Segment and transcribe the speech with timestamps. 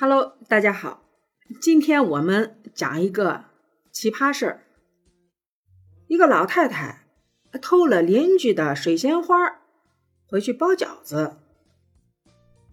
[0.00, 1.02] Hello，大家好，
[1.60, 3.46] 今天我们讲一个
[3.90, 4.62] 奇葩事儿。
[6.06, 7.08] 一个老太太
[7.60, 9.34] 偷了邻居的水仙花
[10.28, 11.38] 回去包饺子，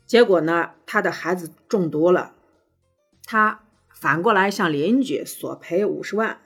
[0.06, 2.36] 结果呢，她的孩子中毒了，
[3.24, 6.40] 她反过来向邻居索赔五十万。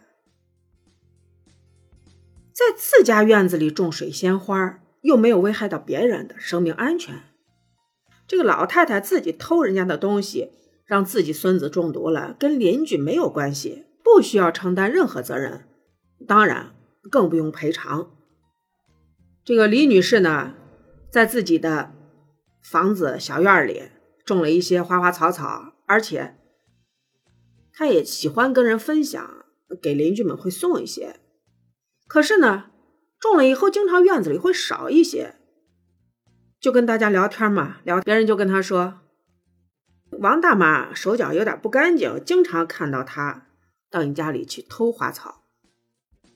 [2.53, 7.23] 在自家院子里种水仙花，又没有危害到别人的生命安全。
[8.25, 10.53] 这个老太太自己偷人家的东西，
[10.89, 15.67] 让自己孙子中毒了，跟邻居没有关系，不需要承担任何责任，
[16.27, 16.73] 当然
[17.11, 18.09] 更不用赔偿。
[19.45, 20.55] 这个李女士呢，
[21.11, 21.93] 在自己的
[22.63, 23.83] 房子小院里
[24.25, 26.35] 种了一些花花草草，而且
[27.71, 29.45] 她也喜欢跟人分享，
[29.79, 31.17] 给邻居们会送一些。
[32.07, 32.71] 可是呢，
[33.19, 35.35] 种了以后，经常院子里会少一些。
[36.59, 39.01] 就跟大家聊天嘛，聊别人就跟他说
[40.21, 43.47] ：“王大妈手脚有点不干净，经常看到她
[43.89, 45.43] 到你家里去偷花草。”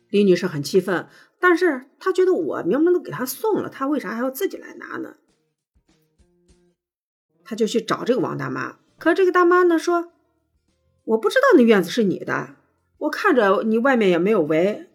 [0.09, 1.07] 李女士很气愤，
[1.39, 5.15] 但是她觉得我明明都给她送了，她为啥还要自己来拿呢？
[7.43, 10.13] 她就去找这个王大妈，可这个大妈呢说
[11.03, 12.55] ：“我不知道那院子是你的，
[12.99, 14.87] 我看着你外面也没有围，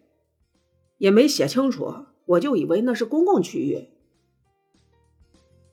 [0.97, 3.89] 也没写清楚，我就以为那是公共区域。”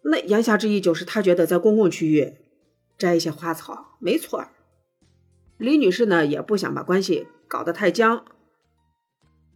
[0.04, 2.36] 那言下之意就是，他觉得在公共区域
[2.96, 4.46] 摘一些花草没错。
[5.58, 8.24] 李女士呢也不想把关系搞得太僵，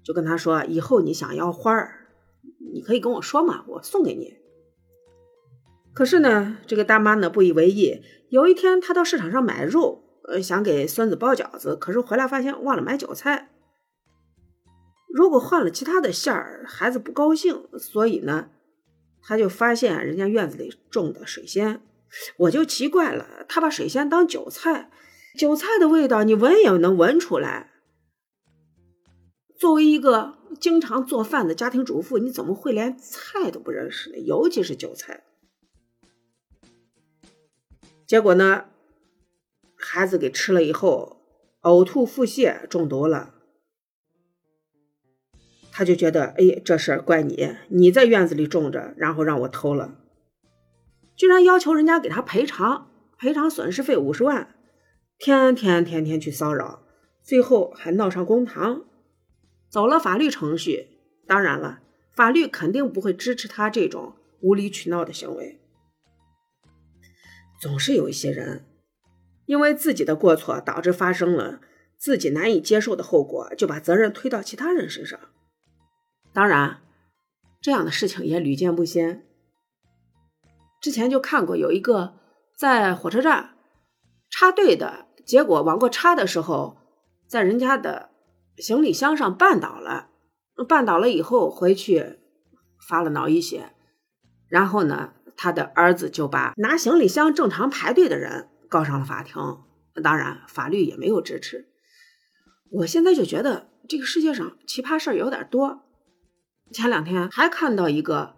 [0.02, 2.08] 就跟他说：“以后你想要花儿，
[2.72, 4.38] 你可以跟我说嘛，我送给你。”
[5.92, 8.02] 可是呢，这个大妈呢不以为意。
[8.28, 13.50] 有一天，她到市场上买肉，呃，想给孙子包饺子，可是回来发现忘了买韭菜。
[15.12, 18.50] 如果换了其他的馅儿，孩子不高兴，所以呢。
[19.22, 21.82] 他就发现人家院子里种的水仙，
[22.36, 24.90] 我就奇怪了，他把水仙当韭菜，
[25.38, 27.70] 韭菜的味道你闻也能闻出来。
[29.58, 34.18] 作为一个经常做饭的家庭主妇，你怎么会连菜都不认识呢？
[34.18, 35.24] 尤其是韭菜。
[38.06, 38.64] 结果呢，
[39.76, 41.22] 孩子给吃了以后，
[41.62, 43.34] 呕吐、腹泻，中毒了。
[45.70, 49.99] 他就觉得，哎，这事儿怪你，你在院子里种着，然后让我偷了，
[51.20, 54.54] 居然要求人家给他赔偿，赔偿损失费五十万，
[55.18, 56.82] 天天天天去骚扰，
[57.22, 58.86] 最后还闹上公堂，
[59.68, 60.88] 走了法律程序。
[61.26, 61.80] 当然了，
[62.14, 65.60] 法律肯定不会支持他这种无理取闹的行为。
[67.60, 68.64] 总是有一些人，
[69.44, 71.60] 因为自己的过错导致发生了
[71.98, 75.20] 自己难以接受的后果，就把责任推到其他人身上。
[76.32, 76.80] 当然，
[77.60, 79.26] 这样的事情也屡见不鲜。
[80.80, 82.14] 之前就看过有一个
[82.56, 83.56] 在火车站
[84.30, 86.78] 插队的，结果往过插的时候，
[87.28, 88.10] 在人家的
[88.56, 90.08] 行李箱上绊倒了，
[90.56, 92.18] 绊倒了以后回去
[92.88, 93.74] 发了脑溢血，
[94.48, 99.36] 然后呢，他的儿子就把拿行李箱正常排队的人告上了法庭。
[100.02, 101.68] 当然，法律也没有支持。
[102.70, 105.82] 我现在就觉得这个世界上奇葩事儿有点多。
[106.72, 108.36] 前两天还看到一个，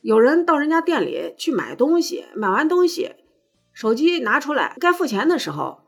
[0.00, 3.16] 有人到人家店里去买东西，买完东西，
[3.72, 5.82] 手机拿出来该付钱的时候，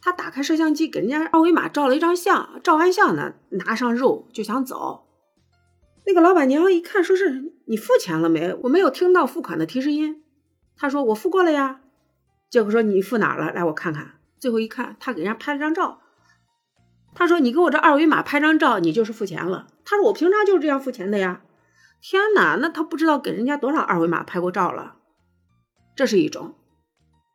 [0.00, 5.06] 他打开摄像机给人家二维码照了一张相，照完相呢，拿上肉就想走。
[6.06, 8.54] 那个老板娘一看，说是你付钱了没？
[8.62, 10.22] 我没有听到付款的提示音。
[10.76, 11.80] 他说我付过了呀。
[12.48, 13.52] 结果说你付哪了？
[13.52, 14.12] 来我看看。
[14.38, 16.00] 最后一看，他给人家拍了张照。
[17.14, 21.42] 他说：“你给我这二维码拍张照，你就是付钱了。”他说：“我平常就是这样付钱的呀。”
[22.00, 24.96] 天哪，那他不知道给人家多少二维码拍过照了。
[25.94, 26.54] 这是一种，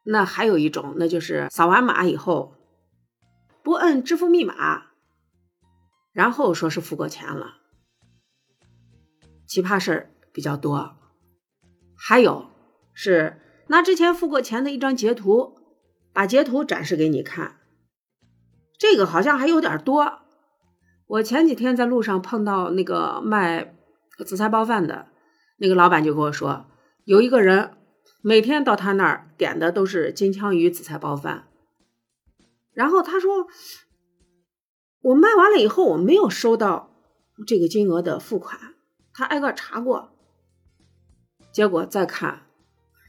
[0.06, 2.56] 那还有一种，那就是扫完码以后
[3.64, 4.88] 不摁支付密码，
[6.12, 7.58] 然后说是付过钱了。
[9.48, 10.98] 奇葩事儿比较多，
[11.96, 12.50] 还有
[12.94, 15.60] 是拿之前付过钱的一张截图，
[16.12, 17.58] 把截图展示给你看。
[18.80, 20.22] 这个好像还有点多。
[21.06, 23.75] 我前几天在路上碰到那个卖
[24.24, 25.08] 紫菜包饭的
[25.58, 26.68] 那个老板，就跟我说，
[27.04, 27.78] 有一个人
[28.22, 31.48] 每天到他那儿点的都是金枪鱼紫菜包饭。
[32.74, 33.48] 然后他说，
[35.02, 36.92] 我卖完了以后，我没有收到
[37.48, 38.60] 这个金额的付款。
[39.14, 40.12] 他挨个查过，
[41.54, 42.48] 结果再看，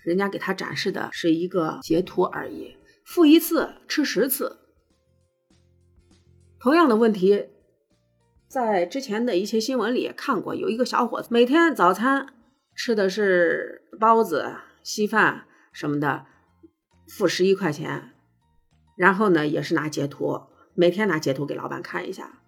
[0.04, 4.58] 人家给他展示的是一个截图而已，付一次吃十次。
[6.60, 7.48] 同样的问题，
[8.48, 10.54] 在之前的一些新闻里也看过。
[10.54, 12.26] 有一个小伙子每天早餐
[12.74, 16.26] 吃的是包子、稀饭什么的，
[17.08, 18.12] 付十一块钱，
[18.96, 20.42] 然后呢也是拿截图，
[20.74, 22.40] 每天拿截图给老板看一下。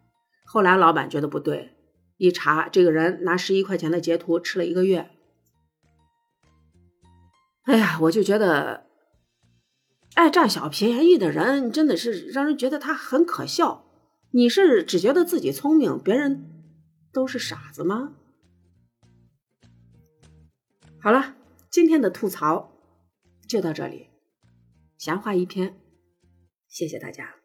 [0.47, 1.77] 后来老板觉得不对，
[2.17, 5.11] 一查这个人拿十一块钱的截图吃了一个月。
[7.65, 8.87] 哎呀，我就觉得
[10.15, 13.85] 爱占小便宜的人真的是让人觉得他很可笑。
[14.31, 16.45] 你是只觉得自己聪明，别人
[17.13, 18.15] 都是傻子吗？
[21.01, 21.35] 好了，
[21.71, 22.71] 今天的吐槽
[23.47, 24.09] 就到这里，
[24.99, 25.75] 闲话一篇，
[26.67, 27.37] 谢谢大家。